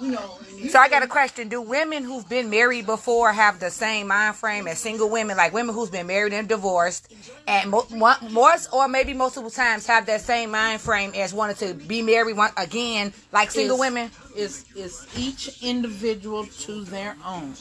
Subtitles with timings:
[0.00, 0.38] you know.
[0.70, 4.36] So I got a question: Do women who've been married before have the same mind
[4.36, 7.12] frame as single women, like women who's been married and divorced,
[7.46, 11.56] and mo- mo- more or maybe multiple times have that same mind frame as wanting
[11.56, 14.10] to be married one, again, like single It's- women?
[14.36, 17.54] Is is each individual to their own,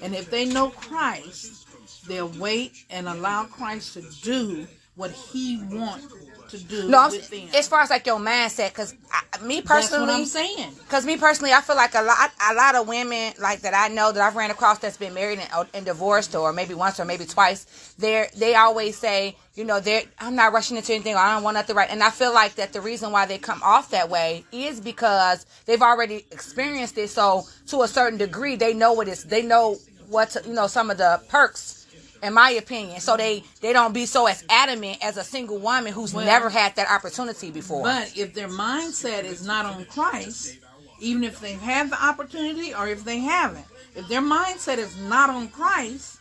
[0.00, 1.66] and if they know Christ,
[2.06, 4.66] they'll wait and allow Christ to do
[4.96, 6.06] what He wants
[6.50, 7.48] to do No, I'm, with them.
[7.54, 8.94] as far as like your mindset, because
[9.42, 10.72] me That's what personally, I'm saying.
[10.78, 13.88] Because me personally, I feel like a lot, a lot of women like that I
[13.92, 17.04] know that I've ran across that's been married and, and divorced, or maybe once or
[17.04, 17.94] maybe twice.
[17.98, 21.14] They they always say, you know, they I'm not rushing into anything.
[21.14, 21.90] Or I don't want nothing right.
[21.90, 25.46] And I feel like that the reason why they come off that way is because
[25.66, 27.08] they've already experienced it.
[27.08, 29.24] So to a certain degree, they know what it's.
[29.24, 29.76] They know
[30.08, 31.86] what to, you know some of the perks.
[32.22, 35.92] In my opinion, so they they don't be so as adamant as a single woman
[35.92, 37.82] who's Well- never had that opportunity before.
[37.82, 40.56] But if their mindset is not on Christ,
[41.00, 45.30] even if they've had the opportunity or if they haven't, if their mindset is not
[45.30, 46.18] on Christ,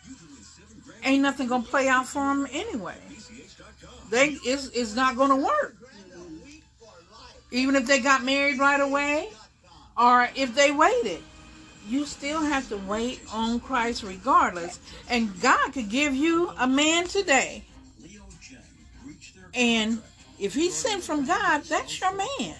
[1.04, 2.98] ain't nothing gonna play out for them anyway.
[4.10, 5.76] They it's, it's not gonna work.
[7.52, 9.30] Even if they got married right away,
[9.98, 11.24] or if they waited,
[11.88, 14.80] you still have to wait on Christ regardless.
[15.10, 17.64] And God could give you a man today.
[19.54, 20.02] And
[20.40, 22.56] if he's sent from God, that's your man.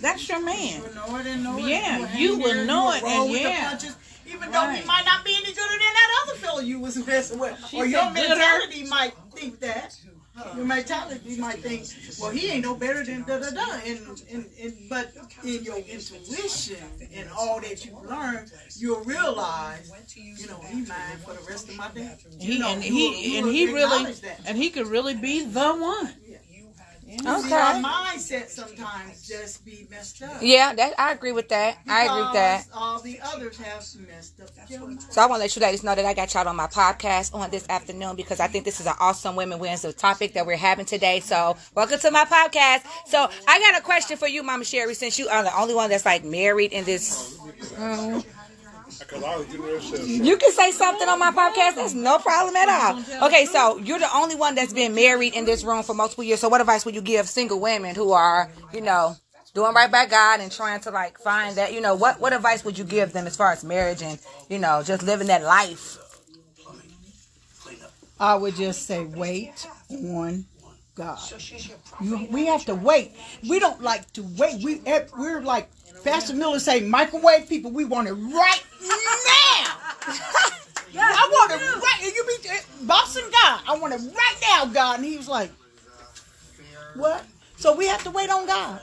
[0.00, 0.82] That's your man.
[0.82, 1.64] will know it and know it.
[1.64, 3.70] Yeah, you will know it, and yeah.
[3.70, 6.96] punches, even though he might not be any gooder than that other fellow you was
[7.06, 9.98] messing with, She or your mentality might think that.
[10.56, 11.84] Your mentality might think,
[12.20, 13.72] well, he ain't no better than da da da.
[13.84, 15.12] And, and, and but
[15.44, 16.76] in your intuition
[17.14, 21.76] and all that you learned, you'll realize, you know, he mine for the rest of
[21.76, 22.16] my day.
[22.38, 24.14] You He know, and you will- he and he really
[24.46, 26.14] and he could really be the one.
[27.08, 27.82] See, our okay.
[27.82, 30.42] mindset sometimes just be messed up.
[30.42, 31.78] Yeah, that I agree with that.
[31.88, 32.66] I agree with that.
[32.74, 34.80] All the others have messed up your.
[35.10, 37.34] So I want to let you ladies know that I got y'all on my podcast
[37.34, 40.44] on this afternoon because I think this is an awesome Women Wins the topic that
[40.44, 41.20] we're having today.
[41.20, 42.84] So welcome to my podcast.
[43.06, 45.88] So I got a question for you, Mama Cheri, since you are the only one
[45.88, 47.38] that's like married in this.
[47.78, 48.22] um,
[50.06, 51.76] you can say something on my podcast.
[51.76, 53.26] That's no problem at all.
[53.26, 56.40] Okay, so you're the only one that's been married in this room for multiple years.
[56.40, 59.16] So what advice would you give single women who are, you know,
[59.54, 62.64] doing right by God and trying to like find that, you know, what what advice
[62.64, 64.18] would you give them as far as marriage and,
[64.48, 65.98] you know, just living that life?
[68.20, 70.44] I would just say wait on
[70.94, 71.18] God.
[72.00, 73.12] You, we have to wait.
[73.48, 74.62] We don't like to wait.
[74.62, 75.70] We eh, we're like
[76.04, 77.70] Pastor Miller say, microwave people.
[77.70, 79.76] We want it right now.
[81.00, 81.60] I want it
[82.82, 83.60] bossing God.
[83.66, 84.98] I want it right now, God.
[84.98, 85.50] And he was like,
[86.94, 87.24] what?
[87.56, 88.80] So we have to wait on God.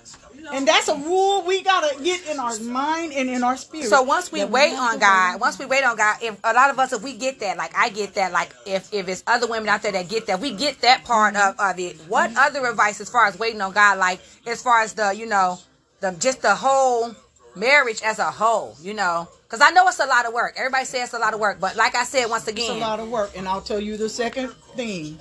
[0.54, 3.88] And that's a rule we gotta get in our mind and in our spirit.
[3.88, 6.78] So once we wait on God, once we wait on God, if a lot of
[6.78, 9.70] us, if we get that, like I get that, like if if it's other women
[9.70, 11.60] out there that get that, we get that part mm-hmm.
[11.60, 11.96] of, of it.
[12.08, 12.38] What mm-hmm.
[12.38, 15.58] other advice as far as waiting on God, like as far as the you know,
[16.02, 17.16] the just the whole
[17.56, 19.28] marriage as a whole, you know?
[19.44, 20.56] Because I know it's a lot of work.
[20.58, 22.88] Everybody says it's a lot of work, but like I said once again, It's a
[22.88, 25.18] lot of work, and I'll tell you the second thing.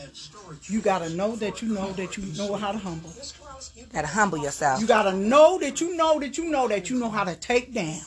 [0.68, 3.10] You gotta know that you know that you know how to humble.
[3.92, 4.80] gotta humble yourself.
[4.80, 7.74] You gotta know that you know that you know that you know how to take
[7.74, 7.98] down.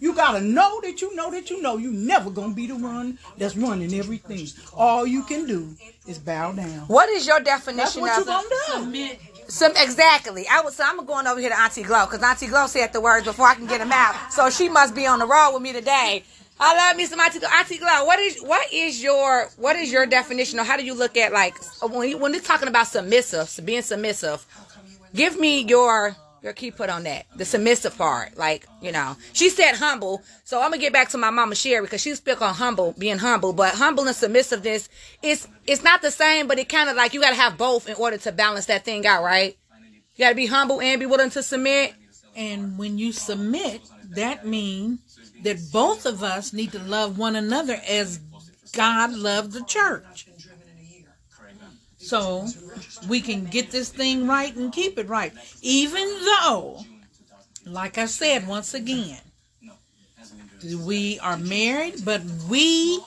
[0.00, 3.18] You gotta know that you know that you know you never gonna be the one
[3.38, 4.46] that's running everything.
[4.74, 5.74] All you can do
[6.06, 6.80] is bow down.
[6.88, 8.72] What is your That's definition what you of gonna do.
[8.72, 9.20] Submit.
[9.48, 10.46] Some exactly.
[10.46, 10.76] I was.
[10.76, 13.46] So I'm going over here to Auntie Glow because Auntie Glow said the words before
[13.46, 14.32] I can get them out.
[14.32, 16.22] So she must be on the road with me today.
[16.60, 17.48] I love me some Auntie Glow.
[17.48, 20.92] Auntie Glow, what is what is your what is your definition or how do you
[20.92, 24.44] look at like when you, when you're talking about submissive, being submissive?
[25.14, 28.36] Give me your your key put on that the submissive part.
[28.36, 30.22] Like you know, she said humble.
[30.44, 33.18] So I'm gonna get back to my mama Cheri because she spoke on humble, being
[33.18, 33.52] humble.
[33.52, 34.88] But humble and submissiveness
[35.22, 37.88] is it's not the same, but it kind of like you got to have both
[37.88, 39.56] in order to balance that thing out, right?
[40.16, 41.94] You got to be humble and be willing to submit.
[42.34, 45.00] And when you submit, that means
[45.42, 48.20] that both of us need to love one another as
[48.72, 50.27] God loved the church.
[52.08, 52.46] So
[53.06, 55.32] we can get this thing right and keep it right.
[55.60, 56.80] Even though,
[57.66, 59.20] like I said once again,
[60.86, 62.98] we are married, but we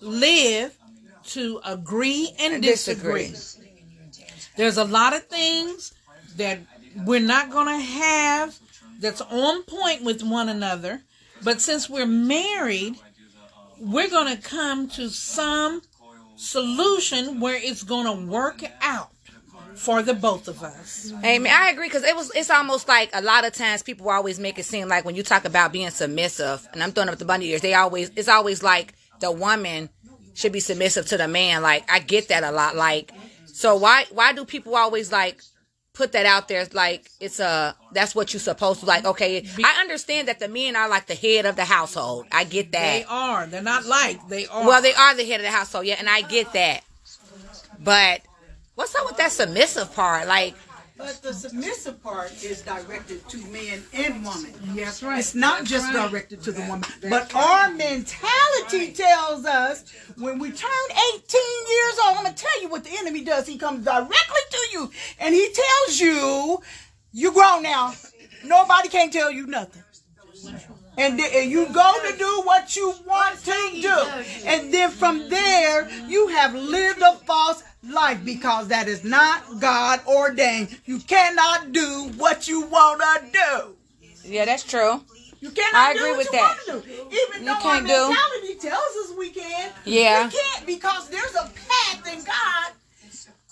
[0.00, 0.76] live
[1.26, 3.32] to agree and Disagree.
[4.56, 5.94] There's a lot of things
[6.36, 6.58] that
[7.04, 8.58] we're not going to have
[9.00, 11.02] that's on point with one another.
[11.44, 12.96] But since we're married,
[13.78, 15.82] we're going to come to some
[16.36, 19.10] solution where it's going to work out.
[19.74, 21.12] for the both of us.
[21.24, 21.52] Amen.
[21.52, 22.30] I agree because it was.
[22.36, 25.24] It's almost like a lot of times people always make it seem like when you
[25.24, 27.60] talk about being submissive, and I'm throwing up the bunny ears.
[27.60, 28.12] They always.
[28.14, 29.88] It's always like the woman
[30.34, 31.62] should be submissive to the man.
[31.62, 32.76] Like I get that a lot.
[32.76, 33.12] Like
[33.46, 35.42] so why why do people always like
[35.94, 39.80] put that out there like it's a that's what you're supposed to like okay i
[39.80, 43.04] understand that the men are like the head of the household i get that They
[43.08, 43.46] are.
[43.46, 44.28] They're not like.
[44.28, 44.66] They are.
[44.66, 46.82] well they are the head of the household yeah and i get that
[47.78, 48.22] but
[48.74, 50.54] what's up with that submissive part like
[50.96, 54.54] But the submissive part is directed to men and women.
[54.76, 55.18] That's right.
[55.18, 56.08] It's not That's just right.
[56.08, 56.88] directed to the woman.
[57.08, 60.70] But our mentality tells us when we turn
[61.14, 63.46] 18 years old, I'm going to tell you what the enemy does.
[63.46, 66.62] He comes directly to you and he tells you,
[67.12, 67.94] you grown now.
[68.44, 69.82] Nobody can tell you nothing.
[70.96, 73.98] And, and you go to do what you want to do.
[74.46, 80.00] And then from there, you have lived a false life because that is not God
[80.06, 80.78] ordained.
[80.84, 83.76] You cannot do what you want to do.
[84.24, 85.02] yeah that's true
[85.40, 86.58] You cannot I do agree what with you that.
[86.68, 87.00] want to do.
[87.22, 88.02] Even You though our can't do.
[88.08, 89.72] mentality tells us we can.
[89.84, 90.26] Yeah.
[90.26, 92.68] We can't because there's a path in God.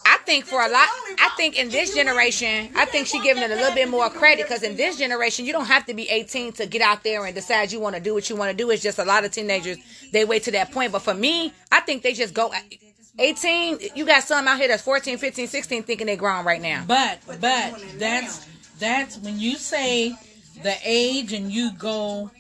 [0.07, 0.89] I think for a lot,
[1.19, 4.47] I think in this generation, I think she giving it a little bit more credit
[4.47, 7.35] because in this generation, you don't have to be 18 to get out there and
[7.35, 8.71] decide you want to do what you want to do.
[8.71, 9.79] It's just a lot of teenagers
[10.13, 10.93] they wait to that point.
[10.93, 12.53] But for me, I think they just go
[13.19, 13.79] 18.
[13.95, 16.85] You got some out here that's 14, 15, 16 thinking they grown right now.
[16.87, 17.41] But but
[17.99, 18.47] that's
[18.79, 20.15] that's when you say
[20.63, 22.31] the age and you go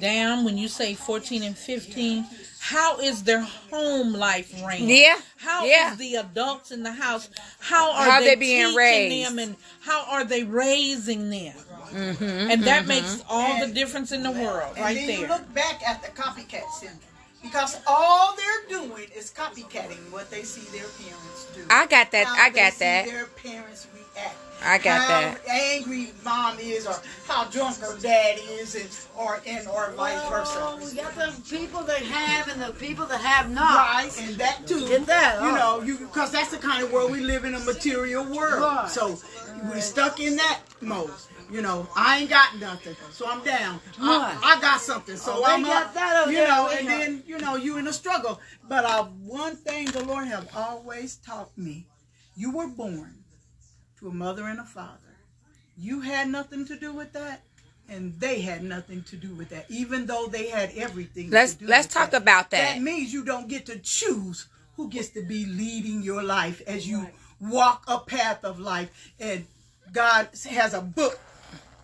[0.00, 2.26] down when you say 14 and 15
[2.58, 5.94] how is their home life ran Yeah, how is yeah.
[5.96, 9.30] the adults in the house how are How they, they being teaching raised?
[9.30, 11.54] them and how are they raising them
[11.90, 15.28] Mm-hmm, and that makes all the difference in the world And right then you there
[15.28, 17.00] look back at the copycat syndrome.
[17.42, 21.62] Because all they're doing is copycatting what they see their parents do.
[21.70, 22.26] I got that.
[22.26, 23.04] How I got they see that.
[23.06, 24.36] Their parents react.
[24.62, 25.48] I got how that.
[25.48, 26.94] angry mom is, or
[27.26, 30.92] how drunk her dad is, and or and or vice Oh, versa.
[30.94, 33.74] we got the people that have and the people that have not.
[34.04, 34.86] Right, and that too.
[34.86, 37.54] Get that, You uh, know, you because that's the kind of world we live in,
[37.54, 38.60] a material world.
[38.62, 38.88] Right.
[38.90, 39.18] So
[39.64, 41.10] we're stuck in that mode.
[41.50, 43.80] You know, I ain't got nothing, so I'm down.
[44.00, 45.94] I, I got something, so Oh, I'm up.
[46.28, 48.40] you there, know, and then you know you in a struggle.
[48.68, 51.86] But uh, one thing the Lord have always taught me:
[52.36, 53.24] you were born
[53.98, 55.16] to a mother and a father.
[55.76, 57.42] You had nothing to do with that,
[57.88, 61.30] and they had nothing to do with that, even though they had everything.
[61.30, 62.22] Let's to do let's talk that.
[62.22, 62.74] about that.
[62.74, 66.86] That means you don't get to choose who gets to be leading your life as
[66.86, 67.08] you
[67.40, 69.12] walk a path of life.
[69.18, 69.46] And
[69.92, 71.18] God has a book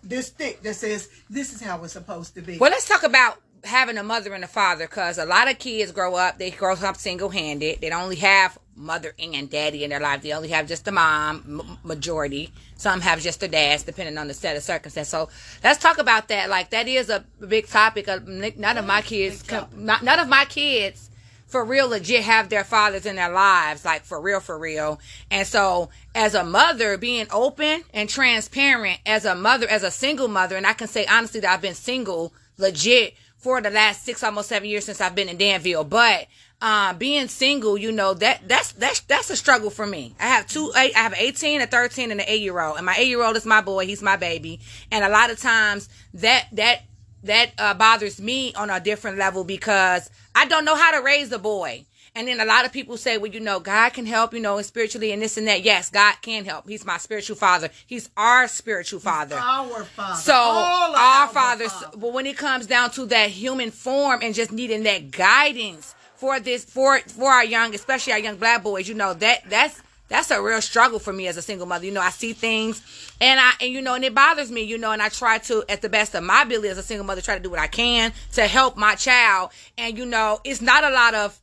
[0.03, 2.57] this thick that says this is how it's supposed to be.
[2.57, 5.91] Well, let's talk about having a mother and a father because a lot of kids
[5.91, 7.81] grow up, they grow up single handed.
[7.81, 10.91] They don't only have mother and daddy in their life, they only have just the
[10.91, 12.51] mom, m- majority.
[12.75, 15.09] Some have just their dads, depending on the set of circumstances.
[15.09, 15.29] So
[15.63, 16.49] let's talk about that.
[16.49, 18.07] Like, that is a big topic.
[18.07, 19.43] Of, none of my kids,
[19.75, 21.06] not, none of my kids
[21.47, 24.99] for real legit have their fathers in their lives, like for real, for real.
[25.31, 30.27] And so, as a mother, being open and transparent, as a mother, as a single
[30.27, 34.23] mother, and I can say honestly that I've been single legit for the last six,
[34.23, 35.85] almost seven years since I've been in Danville.
[35.85, 36.27] But
[36.61, 40.15] uh, being single, you know that that's that's that's a struggle for me.
[40.19, 42.95] I have two, I have 18, a 13, and an eight year old, and my
[42.97, 43.85] eight year old is my boy.
[43.85, 44.59] He's my baby,
[44.91, 46.81] and a lot of times that that
[47.23, 51.31] that uh, bothers me on a different level because I don't know how to raise
[51.31, 51.85] a boy.
[52.15, 54.59] And then a lot of people say, well, you know, God can help, you know,
[54.63, 55.61] spiritually and this and that.
[55.63, 56.67] Yes, God can help.
[56.67, 57.69] He's my spiritual father.
[57.85, 59.35] He's our spiritual father.
[59.35, 60.19] our father.
[60.19, 61.95] So All our fathers, fathers.
[61.99, 66.39] but when it comes down to that human form and just needing that guidance for
[66.39, 70.31] this, for for our young, especially our young black boys, you know that that's that's
[70.31, 71.85] a real struggle for me as a single mother.
[71.85, 72.81] You know, I see things,
[73.19, 74.61] and I and you know, and it bothers me.
[74.61, 77.05] You know, and I try to, at the best of my ability as a single
[77.05, 79.51] mother, try to do what I can to help my child.
[79.77, 81.39] And you know, it's not a lot of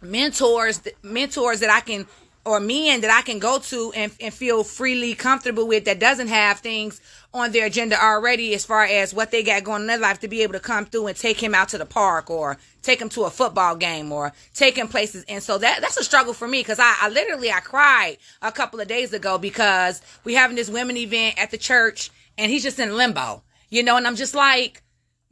[0.00, 2.06] mentors mentors that I can
[2.44, 6.28] or men that I can go to and, and feel freely comfortable with that doesn't
[6.28, 7.00] have things
[7.32, 10.28] on their agenda already as far as what they got going in their life to
[10.28, 13.08] be able to come through and take him out to the park or take him
[13.08, 15.24] to a football game or take him places.
[15.28, 18.50] And so that that's a struggle for me because I, I literally I cried a
[18.50, 22.62] couple of days ago because we having this women event at the church and he's
[22.62, 23.96] just in limbo you know?
[23.96, 24.82] And I'm just like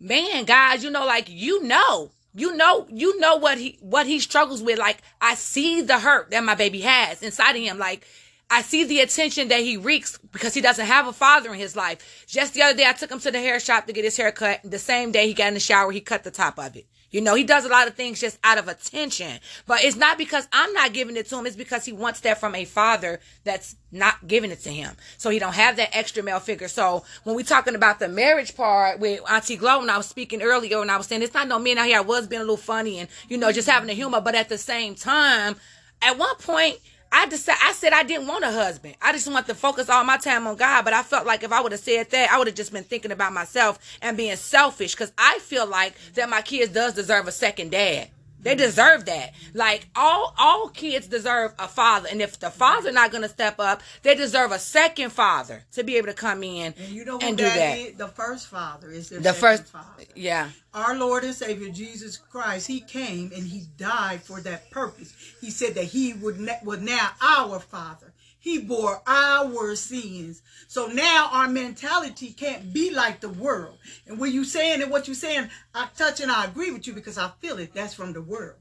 [0.02, 4.20] man guys you know like you know you know you know what he what he
[4.20, 4.78] struggles with.
[4.78, 7.78] Like i see the hurt that my baby has inside of him.
[7.78, 8.06] Like
[8.50, 11.76] i see the attention that he reeks because he doesn't have a father in his
[11.76, 12.25] life.
[12.26, 14.32] Just the other day i took him to the hair shop to get his hair
[14.32, 14.60] cut.
[14.64, 17.21] The same day he got in the shower he cut the top of it You
[17.21, 19.40] know, he does a lot of things just out of attention.
[19.67, 21.47] But it's not because I'm not giving it to him.
[21.47, 24.97] It's because he wants that from a father that's not giving it to him.
[25.19, 26.69] So he don't have that extra male figure.
[26.69, 30.43] So when we talking about the marriage part with Auntie Glow, when I was speaking
[30.43, 32.45] earlier, and I was saying it's not no men out here, I was being a
[32.45, 34.21] little funny and, you know, just having the humor.
[34.21, 35.57] But at the same time,
[36.02, 36.79] at one point,
[37.12, 38.95] I decided, I said I didn't want a husband.
[39.02, 40.85] I just want to focus all my time on God.
[40.85, 42.85] But I felt like if I would have said that, I would have just been
[42.85, 44.95] thinking about myself and being selfish.
[44.95, 48.11] Cause I feel like that my kids does deserve a second dad.
[48.42, 49.32] They deserve that.
[49.54, 53.82] Like all all kids deserve a father, and if the father not gonna step up,
[54.02, 57.37] they deserve a second father to be able to come in And you know and
[57.37, 57.97] do that is?
[57.97, 60.04] The first father is The first, father.
[60.14, 65.12] yeah, Our Lord and Savior Jesus Christ, He came and He died for that purpose.
[65.40, 68.10] He said that He would ne- was now our Father.
[68.40, 70.40] He bore our sins.
[70.66, 73.76] So now our mentality can't be like the world.
[74.06, 76.94] And when you saying and what you saying, I touch and I agree with you
[76.94, 77.75] because I feel it.
[77.75, 78.56] That's from the world.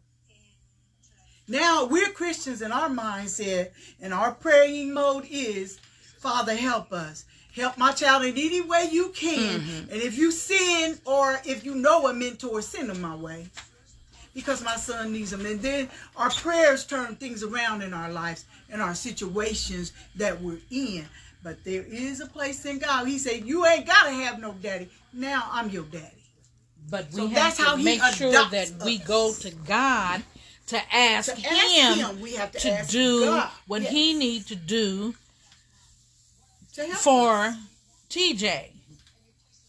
[1.48, 3.72] Now we're Christians and our mindset
[4.02, 5.80] and our praying mode is,
[6.20, 7.24] Father, help us.
[7.56, 9.62] Help my child in any way you can.
[9.62, 9.92] Mm-hmm.
[9.92, 13.48] And if you sin or if you know a mentor, send them my way.
[14.34, 15.46] Because my son needs them.
[15.46, 20.60] And then our prayers turn things around in our lives and our situations that we're
[20.72, 21.06] in.
[21.44, 23.08] But there is a place in God.
[23.08, 24.90] He said, You ain't gotta have no daddy.
[25.14, 26.06] Now I'm your daddy.
[26.90, 30.24] But we So have that's to how make sure that we go to God
[30.68, 33.50] to ask, To ask him, him, we have to to do God.
[33.68, 33.92] what Yes.
[33.92, 35.16] he needs to do
[36.76, 37.04] To help us.
[37.04, 37.56] for
[38.10, 38.72] TJ.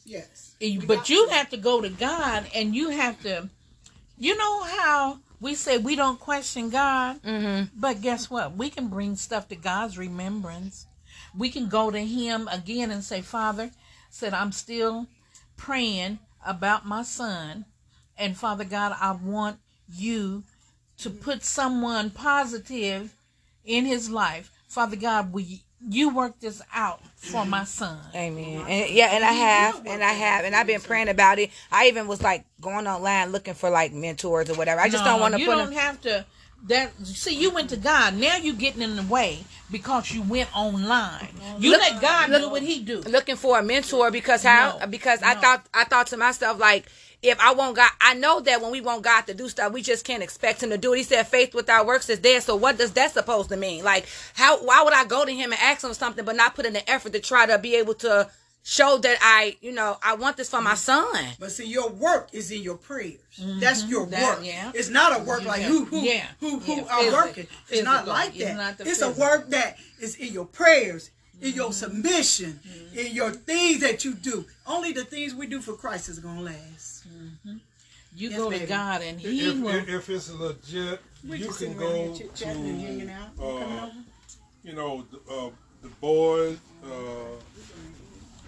[0.05, 0.55] Yes.
[0.87, 3.49] But you have to go to God and you have to,
[4.21, 7.21] you know how we say we don't question God?
[7.23, 7.65] mm-hmm.
[7.75, 8.57] But guess what?
[8.57, 10.87] We can bring stuff to God's remembrance.
[11.37, 13.71] We can go to Him again and say, Father,
[14.11, 15.07] said I'm still
[15.57, 17.65] praying about my son,
[18.17, 19.59] and Father God, I want
[19.89, 20.45] you
[20.99, 23.15] to put someone positive
[23.65, 24.51] in his life.
[24.69, 25.45] Father God, will
[25.89, 27.99] you, work this out for my son?
[28.15, 28.65] Amen.
[28.69, 31.51] And yeah, and I have, and I have, and I've been praying about it.
[31.73, 34.81] I even was like going online looking for like mentors or whatever.
[34.81, 35.57] I just No, don't want to You put.
[35.57, 36.27] don't them- have to.
[36.67, 38.15] That see, you went to God.
[38.17, 41.29] Now you're getting in the way because you went online.
[41.59, 42.99] You Look- let God look- do what He do.
[43.01, 46.85] looking for a mentor because how No, because I thought I thought to myself like
[47.23, 49.83] if I want God I know that when we want God to do stuff we
[49.83, 50.99] just can't expect him to do it.
[50.99, 52.43] He said faith without works is dead.
[52.43, 53.85] So what does that supposed to mean?
[53.85, 56.67] Like how why would I go to him and ask him something but not put
[56.67, 58.29] in the effort to try to be able to
[58.63, 61.07] show that I you know I want this for my son.
[61.39, 63.19] But see, your work is in your prayers.
[63.59, 64.11] That's your Mm-hmm.
[64.11, 64.45] That- work.
[64.47, 64.73] yeah.
[64.75, 66.27] It's not a work like who who Yeah.
[66.41, 66.87] who who Yeah.
[66.91, 67.47] are working.
[67.71, 68.57] It's not like It's that.
[68.57, 71.11] not it's a work that is in your prayers,
[71.41, 71.73] in your Mm-hmm.
[71.73, 72.61] submission,
[72.95, 74.45] in your things that you do.
[74.67, 77.00] Only the things we do for Christ is gonna last.
[78.15, 78.67] You Yes, go to.
[78.67, 79.69] God and He If, will.
[79.75, 83.37] if, if it's legit, We're you can sitting around here go chit-chatting and out.
[83.37, 83.91] to, You uh,
[84.65, 85.51] you know, the, uh,
[85.83, 86.89] the boys, uh,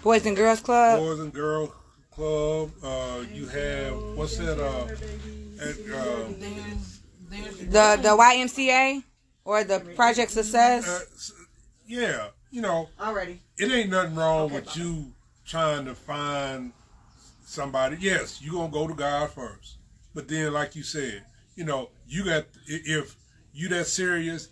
[0.02, 0.98] Boys and Girls Club.
[0.98, 1.70] boys and girls
[2.10, 2.70] club.
[2.82, 4.58] Uh, you have what's that?
[4.58, 4.86] Uh,
[5.62, 7.00] at, uh, There's,
[7.30, 9.02] there's The the YMCA
[9.44, 10.84] or the Project uh, Success.
[11.14, 11.32] s-
[11.86, 13.40] yeah, you know, Already.
[13.58, 14.72] it ain't nothing wrong Okay, with bye.
[14.76, 15.12] you
[15.46, 16.72] trying to find
[17.52, 17.96] somebody.
[18.00, 19.78] Yes, you're gonna go to God first,
[20.14, 23.16] but then, like you said, you know, you got if
[23.52, 24.48] you that serious,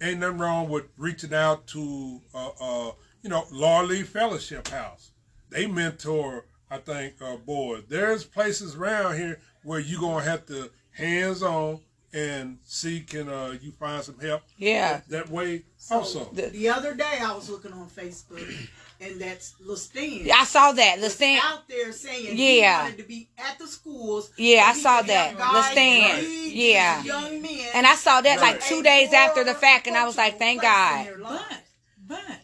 [0.00, 5.10] ain't nothing wrong with reaching out to, uh, uh, you know, Lawley Fellowship House.
[5.50, 7.84] They mentor, I think, uh, boys.
[7.88, 11.80] There's places around here where you're gonna have to hands on
[12.12, 14.42] and see can uh, you find some help.
[14.56, 15.00] Yeah.
[15.08, 16.24] that, that way also.
[16.32, 18.68] The other day I was looking on Facebook
[19.04, 20.30] and that's Lustin.
[20.30, 20.96] I saw that.
[20.96, 21.40] The was stand.
[21.44, 22.78] out there saying Yeah.
[22.78, 24.30] he wanted to be at the schools.
[24.36, 25.28] Yeah, so I saw that.
[25.36, 27.02] help guys Yeah.
[27.02, 27.68] young men.
[27.74, 30.62] And I saw that like two days after the fact, and I was like, thank
[30.62, 31.08] God.
[31.22, 31.60] but
[32.06, 32.40] but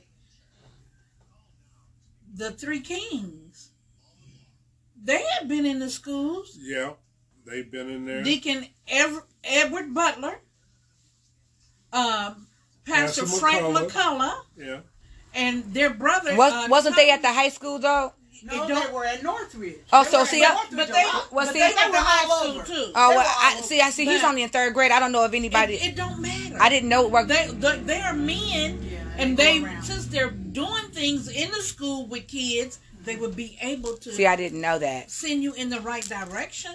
[2.35, 3.71] the three kings,
[5.03, 6.57] they have been in the schools.
[6.61, 6.93] Yeah,
[7.47, 8.23] they've been in there.
[8.23, 10.41] Deacon Ev- Edward Butler,
[11.93, 12.47] um,
[12.87, 13.89] Pastor, Pastor Frank McCullough.
[13.91, 14.81] McCullough, yeah.
[15.35, 16.35] And their brother.
[16.37, 18.13] Was uh, wasn't they at the high school though?
[18.43, 19.77] No, It they don't- were at Northridge.
[19.93, 21.03] Oh, They so were see, I- Northridge But they.
[21.05, 22.67] Well, but see- they, They were were high all school over.
[22.67, 22.93] too.
[22.95, 23.81] Oh, well, I see.
[23.83, 24.07] I see.
[24.07, 24.93] He's only in third grade.
[24.93, 25.75] I don't know if anybody.
[25.75, 26.57] It, it don't matter.
[26.59, 27.07] I didn't know.
[27.07, 29.83] What, They, they, they are men, Yeah, and they they around.
[29.83, 34.27] since they're doing things in the school with kids, they would be able to see,
[34.27, 35.11] I didn't know that.
[35.11, 36.73] send you in the right direction.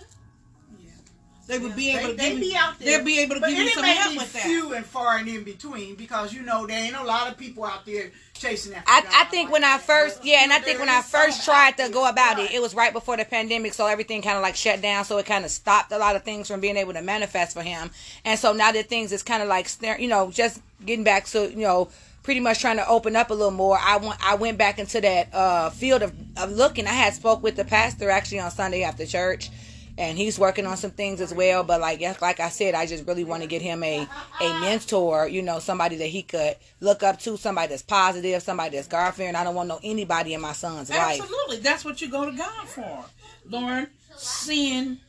[1.47, 1.57] Yeah.
[1.57, 2.97] they would be able They, to they give be you, out there.
[2.97, 4.41] they'll be able to but give you it some may help be with that.
[4.43, 7.63] few and far and in between because you know there ain't a lot of people
[7.63, 8.89] out there chasing after.
[8.91, 11.89] I, I think when I first, yeah, and I think when I first tried to
[11.89, 12.53] go about it, Right.
[12.55, 15.25] it was right before the pandemic, so everything kind of like shut down, so it
[15.25, 17.91] kind of stopped a lot of things from being able to manifest for him.
[18.25, 21.49] And so now that things is kind of like, you know, just getting back to,
[21.49, 21.89] you know,
[22.23, 23.77] pretty much trying to open up a little more.
[23.79, 26.87] I went, I went back into that uh, field of, of looking.
[26.87, 29.49] I had spoke with the pastor actually on Sunday after church.
[29.97, 33.07] And he's working on some things as well, but like like I said, I just
[33.07, 34.07] really want to get him a
[34.41, 38.75] a mentor, you know, somebody that he could look up to, somebody that's positive, somebody
[38.75, 39.35] that's God fearing.
[39.35, 41.21] I don't want to know anybody in my son's life.
[41.21, 41.57] Absolutely.
[41.59, 43.05] That's what you go to God for.
[43.49, 43.87] Lord,
[44.17, 44.99] sin,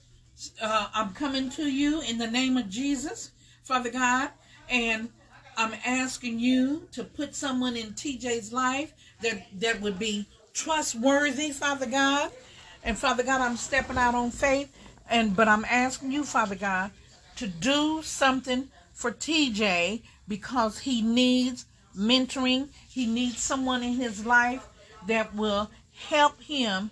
[0.62, 3.32] uh, I'm coming to you in the name of Jesus,
[3.64, 4.30] Father God,
[4.68, 5.08] and
[5.56, 11.86] I'm asking you to put someone in TJ's life that, that would be trustworthy, Father
[11.86, 12.30] God.
[12.84, 14.72] And Father God, I'm stepping out on faith,
[15.10, 16.90] and but I'm asking you, Father God,
[17.36, 21.66] to do something for TJ because he needs
[21.96, 22.68] mentoring.
[22.88, 24.66] He needs someone in his life
[25.06, 25.70] that will
[26.08, 26.90] help him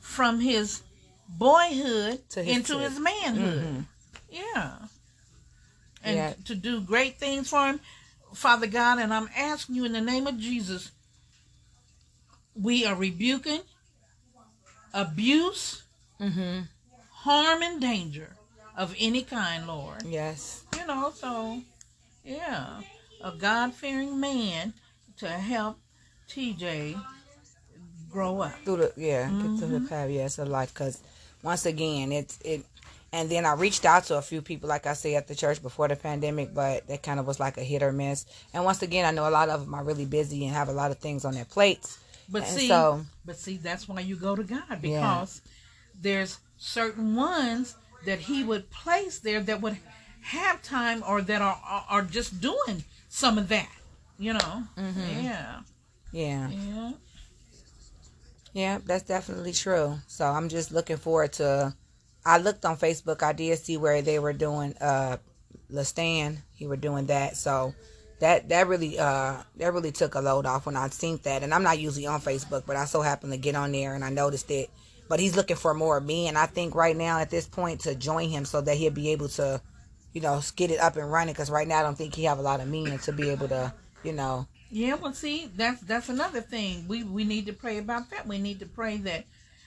[0.00, 0.82] from his
[1.28, 2.82] boyhood To his into kid.
[2.90, 3.64] his manhood.
[3.64, 3.80] Mm-hmm.
[4.30, 4.72] Yeah.
[6.04, 6.32] And Yeah.
[6.46, 7.80] to do great things for him,
[8.34, 10.90] Father God, and I'm asking you in the name of Jesus,
[12.54, 13.60] we are rebuking
[14.94, 15.82] abuse,
[16.20, 16.60] Mm-hmm.
[17.10, 18.36] harm, and danger
[18.76, 20.02] of any kind, Lord.
[20.04, 20.62] Yes.
[20.78, 21.60] You know, so
[22.24, 22.80] yeah,
[23.20, 24.72] a God fearing man
[25.18, 25.78] to help
[26.28, 27.00] TJ
[28.10, 28.54] grow up.
[28.64, 30.10] Through the yeah, get through the path.
[30.10, 30.72] Yeah, it's a life.
[30.74, 31.02] Cause
[31.42, 32.64] once again, it's it.
[33.14, 35.60] And then I reached out to a few people, like I say, at the church
[35.62, 38.24] before the pandemic, but that kind of was like a hit or miss.
[38.54, 40.72] And once again, I know a lot of them are really busy and have a
[40.72, 41.98] lot of things on their plates.
[42.28, 44.78] But And see, so- but see, that's why you go to God Yeah.
[44.80, 45.42] because
[46.00, 47.74] there's certain ones
[48.06, 49.78] that He would place there that would
[50.22, 53.68] have time or that are are, are just doing some of that.
[54.18, 55.24] You know, Mm-hmm.
[55.24, 55.60] yeah,
[56.12, 56.92] Yeah, yeah.
[58.52, 59.98] yeah, that's definitely true.
[60.06, 61.74] So I'm just looking forward to.
[62.24, 63.22] I looked on Facebook.
[63.22, 65.16] I did see where they were doing uh,
[65.72, 66.38] Lestan.
[66.54, 67.36] He were doing that.
[67.36, 67.74] So
[68.22, 71.42] that that really uh that really took a load off when I seen that.
[71.42, 74.04] And I'm not usually on Facebook, but I so happened to get on there and
[74.04, 74.70] I noticed it.
[75.08, 77.80] But he's looking for more of me, and I think right now at this point
[77.80, 79.60] to join him so that he'll be able to,
[80.12, 81.34] you know, get it up and running.
[81.34, 83.48] Because right now I don't think he have a lot of men to be able
[83.48, 84.46] to, you know.
[84.70, 86.86] Yeah, well, see, that's that's another thing.
[86.86, 88.28] We we need to pray about that.
[88.28, 89.24] We need to pray that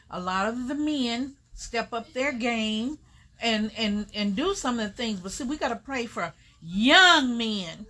[0.10, 3.00] a lot of the men step up their game
[3.42, 5.20] and and and do some of the things.
[5.20, 7.86] But see, we got to pray for young men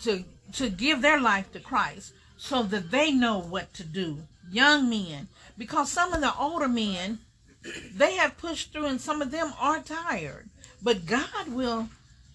[0.00, 4.22] to to give their life to Christ so that they know what to do.
[4.50, 7.18] Young men, because some of the older men
[7.94, 10.48] they have pushed through, and some of them are tired.
[10.82, 11.88] But God will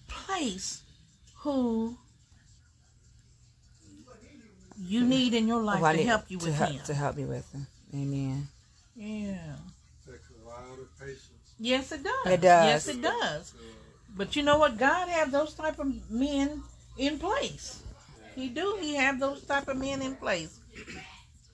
[0.06, 0.82] place
[1.38, 1.96] who
[4.78, 6.84] you need in your life who to need- help you to with help, him.
[6.84, 7.66] to help me with him.
[7.94, 8.48] Amen.
[8.96, 9.56] Yeah.
[10.06, 11.22] Takes a lot of patience.
[11.58, 12.26] Yes, it does.
[12.26, 12.66] It does.
[12.66, 13.54] Yes, it does.
[14.16, 14.76] But you know what?
[14.78, 16.62] God have those type of men
[16.98, 17.82] in place.
[18.34, 18.76] He do.
[18.80, 20.58] He have those type of men in place.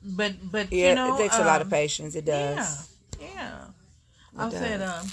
[0.02, 2.14] But but Yeah, you know, it takes a lot of um, patience.
[2.14, 2.88] It does.
[3.20, 3.58] Yeah, yeah.
[4.38, 5.06] I It said, um,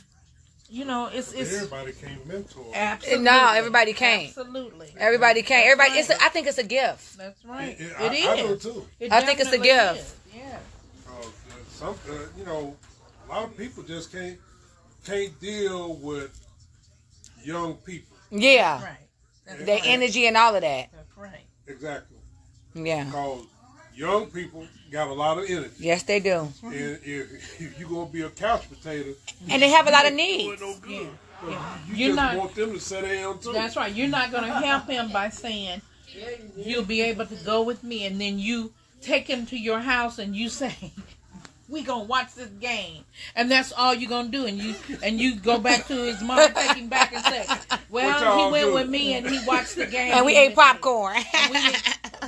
[0.70, 2.66] you know, it's it's Everybody can't mentor.
[2.74, 4.28] absolutely No, everybody can't.
[4.28, 5.66] Absolutely, Everybody can't.
[5.66, 6.00] Everybody.
[6.00, 6.10] It's.
[6.10, 7.18] A, I think it's a gift.
[7.18, 7.70] that's right.
[7.80, 8.88] It- It it- I- I do too.
[9.00, 10.00] It I think it's a gift.
[10.00, 10.16] is.
[10.36, 10.60] Yeah.
[11.10, 11.26] Uh,
[11.74, 12.76] some, uh, you know,
[13.26, 14.38] a lot of people just can't
[15.06, 16.32] can't deal with
[17.44, 18.16] young people.
[18.32, 18.82] Yeah.
[18.84, 19.07] Right.
[19.48, 19.82] That's The right.
[19.86, 20.90] energy and all of that.
[20.94, 21.46] That's right.
[21.68, 22.18] Exactly,
[22.76, 23.06] Yeah.
[23.06, 23.46] because
[23.96, 26.52] young people got a lot of energy, Yes, they do.
[26.64, 29.14] and if, if you're gonna be a couch potato,
[29.50, 30.62] And they have a lot of needs.
[30.62, 31.10] no good.
[31.48, 31.78] Yeah.
[31.88, 33.54] You You're just not- want them to sit down too.
[33.54, 33.94] That's right.
[33.94, 35.82] You're not going to help him by saying
[36.56, 40.18] you'll be able to go with me, and then you take him to your house
[40.18, 40.92] and you say,
[41.70, 43.04] "We gonna watch this game,"
[43.36, 46.40] and that's all you're gonna do, and you and you go back to his mom,
[46.54, 47.46] take him back and say,
[47.90, 48.74] "Well, he went do?
[48.74, 51.18] with me and he watched the game, And we ate popcorn.
[51.52, 51.60] we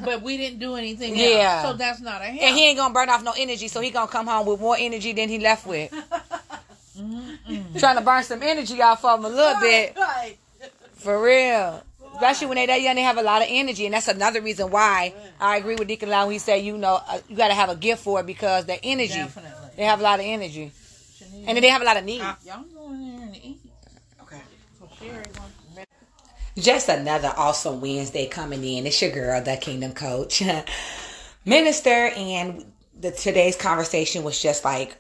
[0.03, 1.61] but we didn't do anything Yeah.
[1.63, 3.81] else, so that's not a help." And he ain't gonna burn off no energy, so
[3.81, 5.91] he gonna come home with more energy than he left with.
[7.77, 9.95] Trying to burn some energy off of him a little bit.
[9.97, 10.37] Right.
[10.95, 11.83] For real.
[12.19, 14.69] Especially when they that young, they have a lot of energy, and that's another reason
[14.69, 16.27] why I agree with Deacon Lau.
[16.27, 18.83] He said, you know, uh, you got to have a gift for it because the
[18.83, 19.13] energy.
[19.13, 19.69] Definitely.
[19.77, 20.73] They have a lot of energy,
[21.47, 22.25] and then they have a lot of needs.
[22.45, 23.59] Y'all go in there and eat.
[24.21, 24.41] Okay.
[24.77, 25.23] So Cheri
[26.57, 28.85] Just another awesome Wednesday coming in.
[28.85, 30.43] It's your girl, the Kingdom Coach,
[31.45, 32.65] Minister, and
[32.99, 34.97] the today's conversation was just like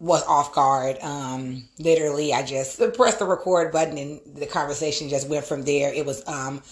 [0.00, 0.98] was off guard.
[1.02, 5.92] Um, literally, I just pressed the record button and the conversation just went from there.
[5.92, 6.62] It was um,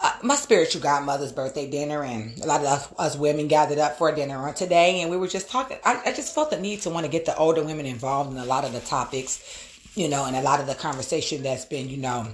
[0.00, 3.98] uh, my spiritual godmother's birthday dinner, and a lot of us, us women gathered up
[3.98, 5.76] for dinner on today, and we were just talking.
[5.84, 8.38] I, I just felt the need to want to get the older women involved in
[8.38, 9.42] a lot of the topics,
[9.96, 12.28] you know, and a lot of the conversation that's been, you know,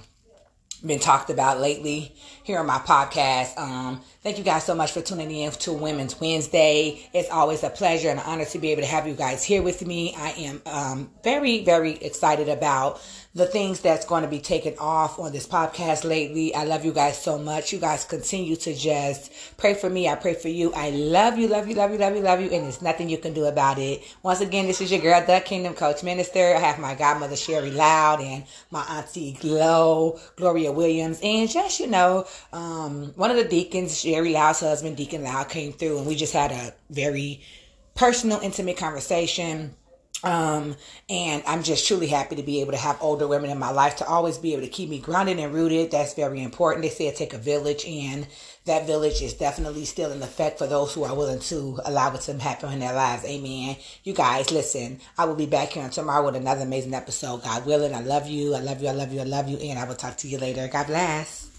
[0.85, 3.57] been talked about lately here on my podcast.
[3.57, 7.07] Um, thank you guys so much for tuning in to Women's Wednesday.
[7.13, 9.61] It's always a pleasure and an honor to be able to have you guys here
[9.61, 10.13] with me.
[10.17, 13.01] I am um, very, very excited about
[13.35, 16.55] the things that's going to be taken off on this podcast lately.
[16.55, 17.73] I love you guys so much.
[17.73, 20.07] You guys continue to just pray for me.
[20.07, 20.73] I pray for you.
[20.73, 23.17] I love you, love you, love you, love you, love you, and there's nothing you
[23.17, 24.01] can do about it.
[24.23, 26.55] Once again, this is your girl, the Kingdom Coach Minister.
[26.55, 31.87] I have my godmother Cheri Loud and my auntie Glow, Gloria Williams, and just you
[31.87, 36.15] know, um, one of the deacons, Cheri Loud's husband, Deacon Loud, came through, and we
[36.15, 37.41] just had a very
[37.95, 39.75] personal, intimate conversation
[40.23, 40.75] um,
[41.09, 43.97] and I'm just truly happy to be able to have older women in my life
[43.97, 45.91] to always be able to keep me grounded and rooted.
[45.91, 46.83] That's very important.
[46.83, 48.25] They say it take a village and
[48.65, 52.21] that village is definitely still in effect for those who are willing to allow it
[52.21, 53.23] to happen in their lives.
[53.25, 53.75] Amen.
[54.03, 57.43] You guys, listen, I will be back here tomorrow with another amazing episode.
[57.43, 57.93] God willing.
[57.93, 58.55] I love you.
[58.55, 58.87] I love you.
[58.87, 59.21] I love you.
[59.21, 59.57] I love you.
[59.57, 60.67] And I will talk to you later.
[60.67, 61.54] God bless.